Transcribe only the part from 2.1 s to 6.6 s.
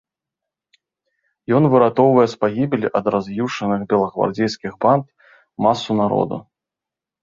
з пагібелі ад раз'юшаных белагвардзейскіх банд масу народа.